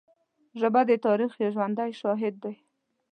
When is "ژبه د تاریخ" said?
0.59-1.31